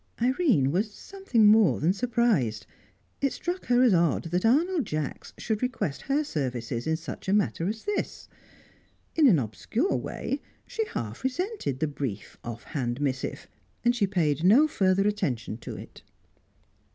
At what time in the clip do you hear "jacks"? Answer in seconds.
4.87-5.31